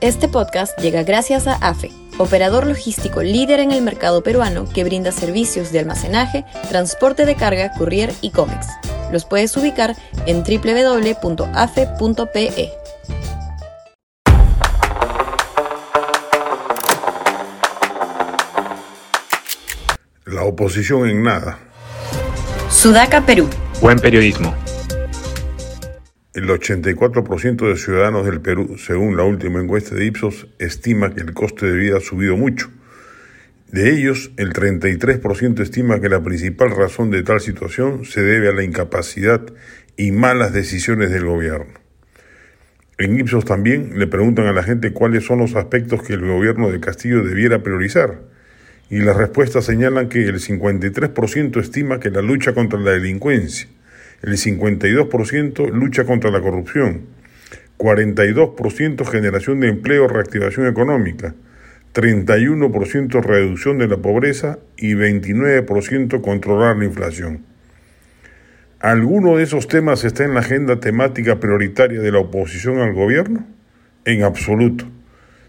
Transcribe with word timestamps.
Este 0.00 0.28
podcast 0.28 0.78
llega 0.78 1.02
gracias 1.02 1.46
a 1.46 1.56
AFE, 1.56 1.90
operador 2.16 2.66
logístico 2.66 3.22
líder 3.22 3.60
en 3.60 3.70
el 3.70 3.82
mercado 3.82 4.22
peruano 4.22 4.64
que 4.66 4.82
brinda 4.82 5.12
servicios 5.12 5.72
de 5.72 5.80
almacenaje, 5.80 6.46
transporte 6.70 7.26
de 7.26 7.34
carga, 7.34 7.70
courier 7.76 8.10
y 8.22 8.30
cómics. 8.30 8.66
Los 9.12 9.26
puedes 9.26 9.54
ubicar 9.58 9.94
en 10.24 10.42
www.afe.pe. 10.42 11.52
La 20.24 20.44
oposición 20.44 21.10
en 21.10 21.22
nada. 21.22 21.58
Sudaca, 22.70 23.26
Perú. 23.26 23.50
Buen 23.82 23.98
periodismo. 23.98 24.54
El 26.40 26.48
84% 26.48 27.68
de 27.68 27.76
ciudadanos 27.76 28.24
del 28.24 28.40
Perú, 28.40 28.78
según 28.78 29.14
la 29.14 29.24
última 29.24 29.60
encuesta 29.60 29.94
de 29.94 30.06
Ipsos, 30.06 30.48
estima 30.58 31.14
que 31.14 31.20
el 31.20 31.34
coste 31.34 31.66
de 31.66 31.76
vida 31.76 31.98
ha 31.98 32.00
subido 32.00 32.34
mucho. 32.34 32.70
De 33.70 33.90
ellos, 33.94 34.30
el 34.38 34.54
33% 34.54 35.60
estima 35.60 36.00
que 36.00 36.08
la 36.08 36.22
principal 36.22 36.70
razón 36.70 37.10
de 37.10 37.22
tal 37.22 37.42
situación 37.42 38.06
se 38.06 38.22
debe 38.22 38.48
a 38.48 38.52
la 38.52 38.64
incapacidad 38.64 39.42
y 39.98 40.12
malas 40.12 40.54
decisiones 40.54 41.10
del 41.10 41.26
gobierno. 41.26 41.74
En 42.96 43.20
Ipsos 43.20 43.44
también 43.44 43.98
le 43.98 44.06
preguntan 44.06 44.46
a 44.46 44.54
la 44.54 44.62
gente 44.62 44.94
cuáles 44.94 45.26
son 45.26 45.40
los 45.40 45.54
aspectos 45.56 46.02
que 46.02 46.14
el 46.14 46.26
gobierno 46.26 46.70
de 46.70 46.80
Castillo 46.80 47.22
debiera 47.22 47.62
priorizar. 47.62 48.22
Y 48.88 49.00
las 49.00 49.14
respuestas 49.18 49.66
señalan 49.66 50.08
que 50.08 50.24
el 50.24 50.40
53% 50.40 51.60
estima 51.60 52.00
que 52.00 52.08
la 52.08 52.22
lucha 52.22 52.54
contra 52.54 52.80
la 52.80 52.92
delincuencia, 52.92 53.68
el 54.22 54.32
52% 54.32 55.70
lucha 55.70 56.04
contra 56.04 56.30
la 56.30 56.40
corrupción, 56.40 57.06
42% 57.78 59.06
generación 59.06 59.60
de 59.60 59.68
empleo, 59.68 60.06
reactivación 60.06 60.66
económica, 60.66 61.34
31% 61.94 63.22
reducción 63.22 63.78
de 63.78 63.88
la 63.88 63.96
pobreza 63.96 64.58
y 64.76 64.94
29% 64.94 66.20
controlar 66.20 66.76
la 66.76 66.84
inflación. 66.84 67.44
¿Alguno 68.80 69.36
de 69.36 69.42
esos 69.42 69.68
temas 69.68 70.04
está 70.04 70.24
en 70.24 70.34
la 70.34 70.40
agenda 70.40 70.80
temática 70.80 71.40
prioritaria 71.40 72.00
de 72.00 72.12
la 72.12 72.18
oposición 72.18 72.78
al 72.78 72.94
gobierno? 72.94 73.46
En 74.04 74.22
absoluto. 74.22 74.86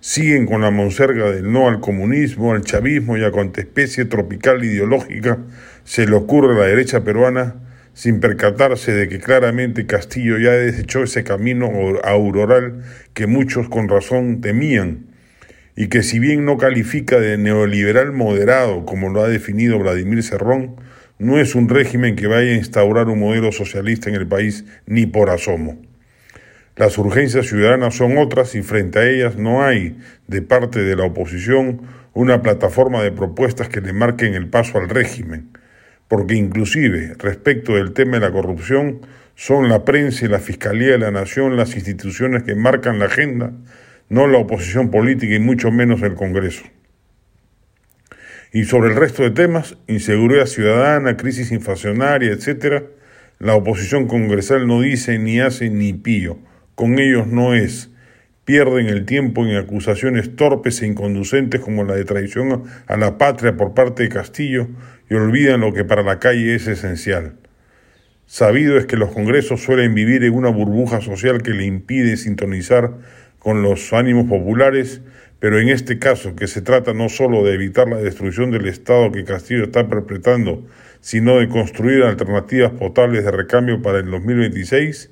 Siguen 0.00 0.44
con 0.44 0.60
la 0.60 0.70
monserga 0.70 1.30
del 1.30 1.50
no 1.50 1.68
al 1.68 1.80
comunismo, 1.80 2.52
al 2.52 2.62
chavismo 2.62 3.16
y 3.16 3.24
a 3.24 3.30
cuanta 3.30 3.62
especie 3.62 4.04
tropical 4.04 4.62
ideológica 4.62 5.38
se 5.84 6.06
le 6.06 6.14
ocurre 6.14 6.54
a 6.54 6.58
la 6.58 6.66
derecha 6.66 7.04
peruana 7.04 7.54
sin 7.94 8.18
percatarse 8.18 8.92
de 8.92 9.08
que 9.08 9.20
claramente 9.20 9.86
Castillo 9.86 10.36
ya 10.38 10.50
desechó 10.50 11.04
ese 11.04 11.22
camino 11.22 11.70
auroral 12.02 12.82
que 13.14 13.28
muchos 13.28 13.68
con 13.68 13.88
razón 13.88 14.40
temían, 14.40 15.06
y 15.76 15.88
que 15.88 16.02
si 16.02 16.18
bien 16.18 16.44
no 16.44 16.58
califica 16.58 17.18
de 17.18 17.38
neoliberal 17.38 18.12
moderado 18.12 18.84
como 18.84 19.08
lo 19.08 19.22
ha 19.22 19.28
definido 19.28 19.78
Vladimir 19.78 20.22
Cerrón, 20.22 20.76
no 21.18 21.38
es 21.38 21.54
un 21.54 21.68
régimen 21.68 22.16
que 22.16 22.26
vaya 22.26 22.52
a 22.52 22.56
instaurar 22.56 23.08
un 23.08 23.20
modelo 23.20 23.52
socialista 23.52 24.10
en 24.10 24.16
el 24.16 24.26
país 24.26 24.64
ni 24.86 25.06
por 25.06 25.30
asomo. 25.30 25.80
Las 26.76 26.98
urgencias 26.98 27.46
ciudadanas 27.46 27.94
son 27.94 28.18
otras 28.18 28.56
y 28.56 28.62
frente 28.62 28.98
a 28.98 29.08
ellas 29.08 29.36
no 29.36 29.62
hay, 29.62 29.96
de 30.26 30.42
parte 30.42 30.80
de 30.80 30.96
la 30.96 31.04
oposición, 31.04 31.82
una 32.12 32.42
plataforma 32.42 33.02
de 33.02 33.12
propuestas 33.12 33.68
que 33.68 33.80
le 33.80 33.92
marquen 33.92 34.34
el 34.34 34.48
paso 34.48 34.78
al 34.78 34.88
régimen 34.88 35.50
porque 36.08 36.34
inclusive 36.34 37.14
respecto 37.18 37.74
del 37.74 37.92
tema 37.92 38.18
de 38.18 38.20
la 38.20 38.32
corrupción 38.32 39.00
son 39.34 39.68
la 39.68 39.84
prensa 39.84 40.24
y 40.24 40.28
la 40.28 40.38
Fiscalía 40.38 40.92
de 40.92 40.98
la 40.98 41.10
Nación 41.10 41.56
las 41.56 41.74
instituciones 41.74 42.44
que 42.44 42.54
marcan 42.54 42.98
la 42.98 43.06
agenda, 43.06 43.52
no 44.08 44.26
la 44.26 44.38
oposición 44.38 44.90
política 44.90 45.34
y 45.34 45.40
mucho 45.40 45.70
menos 45.70 46.02
el 46.02 46.14
Congreso. 46.14 46.64
Y 48.52 48.64
sobre 48.64 48.90
el 48.90 48.96
resto 48.96 49.24
de 49.24 49.32
temas, 49.32 49.76
inseguridad 49.88 50.46
ciudadana, 50.46 51.16
crisis 51.16 51.50
inflacionaria, 51.50 52.30
etc., 52.30 52.84
la 53.40 53.56
oposición 53.56 54.06
congresal 54.06 54.68
no 54.68 54.80
dice 54.80 55.18
ni 55.18 55.40
hace 55.40 55.70
ni 55.70 55.92
pío, 55.92 56.38
con 56.76 57.00
ellos 57.00 57.26
no 57.26 57.54
es. 57.54 57.90
Pierden 58.44 58.86
el 58.86 59.06
tiempo 59.06 59.44
en 59.44 59.56
acusaciones 59.56 60.36
torpes 60.36 60.82
e 60.82 60.86
inconducentes 60.86 61.60
como 61.60 61.82
la 61.82 61.96
de 61.96 62.04
traición 62.04 62.62
a 62.86 62.96
la 62.96 63.18
patria 63.18 63.56
por 63.56 63.74
parte 63.74 64.04
de 64.04 64.08
Castillo, 64.08 64.68
y 65.08 65.14
olvidan 65.14 65.60
lo 65.60 65.72
que 65.72 65.84
para 65.84 66.02
la 66.02 66.18
calle 66.18 66.54
es 66.54 66.66
esencial. 66.66 67.36
Sabido 68.26 68.78
es 68.78 68.86
que 68.86 68.96
los 68.96 69.12
congresos 69.12 69.62
suelen 69.62 69.94
vivir 69.94 70.24
en 70.24 70.34
una 70.34 70.48
burbuja 70.48 71.00
social 71.00 71.42
que 71.42 71.50
le 71.50 71.64
impide 71.64 72.16
sintonizar 72.16 72.92
con 73.38 73.62
los 73.62 73.92
ánimos 73.92 74.26
populares, 74.26 75.02
pero 75.40 75.60
en 75.60 75.68
este 75.68 75.98
caso, 75.98 76.34
que 76.34 76.46
se 76.46 76.62
trata 76.62 76.94
no 76.94 77.10
solo 77.10 77.44
de 77.44 77.52
evitar 77.52 77.86
la 77.86 77.98
destrucción 77.98 78.50
del 78.50 78.66
Estado 78.66 79.12
que 79.12 79.24
Castillo 79.24 79.64
está 79.64 79.88
perpetrando, 79.88 80.66
sino 81.00 81.38
de 81.38 81.48
construir 81.50 82.02
alternativas 82.02 82.72
potables 82.72 83.24
de 83.24 83.30
recambio 83.30 83.82
para 83.82 83.98
el 83.98 84.10
2026, 84.10 85.10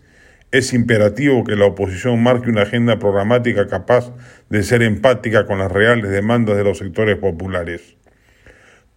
es 0.50 0.72
imperativo 0.72 1.44
que 1.44 1.54
la 1.54 1.66
oposición 1.66 2.22
marque 2.22 2.48
una 2.48 2.62
agenda 2.62 2.98
programática 2.98 3.66
capaz 3.66 4.10
de 4.48 4.62
ser 4.62 4.82
empática 4.82 5.47
con 5.47 5.59
las 5.59 5.70
reales 5.70 6.10
demandas 6.10 6.56
de 6.56 6.64
los 6.64 6.78
sectores 6.78 7.19
populares. 7.19 7.97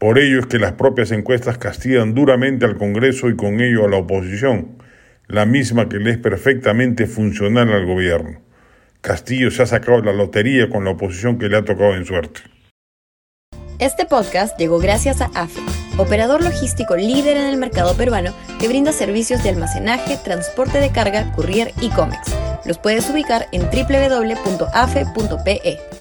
Por 0.05 0.19
ello 0.19 0.39
es 0.39 0.45
que 0.45 0.59
las 0.59 0.73
propias 0.73 1.11
encuestas 1.11 1.57
castigan 1.57 2.13
duramente 2.13 2.63
al 2.63 2.77
Congreso 2.77 3.27
y 3.27 3.35
con 3.35 3.59
ello 3.59 3.85
a 3.85 3.89
la 3.89 3.97
oposición, 3.97 4.77
la 5.25 5.47
misma 5.47 5.89
que 5.89 5.97
le 5.97 6.11
es 6.11 6.19
perfectamente 6.19 7.07
funcional 7.07 7.73
al 7.73 7.87
gobierno. 7.87 8.39
Castillo 9.01 9.49
se 9.49 9.63
ha 9.63 9.65
sacado 9.65 10.03
la 10.03 10.13
lotería 10.13 10.69
con 10.69 10.85
la 10.85 10.91
oposición 10.91 11.39
que 11.39 11.49
le 11.49 11.57
ha 11.57 11.65
tocado 11.65 11.95
en 11.95 12.05
suerte. 12.05 12.41
Este 13.79 14.05
podcast 14.05 14.59
llegó 14.59 14.77
gracias 14.77 15.21
a 15.21 15.31
AFE, 15.33 15.59
operador 15.97 16.43
logístico 16.43 16.95
líder 16.95 17.37
en 17.37 17.47
el 17.47 17.57
mercado 17.57 17.97
peruano 17.97 18.31
que 18.59 18.67
brinda 18.67 18.91
servicios 18.91 19.41
de 19.41 19.49
almacenaje, 19.49 20.19
transporte 20.23 20.81
de 20.81 20.91
carga, 20.91 21.31
courier 21.31 21.71
y 21.81 21.89
cómics. 21.89 22.31
Los 22.63 22.77
puedes 22.77 23.09
ubicar 23.09 23.47
en 23.51 23.63
www.afe.pe. 23.63 24.99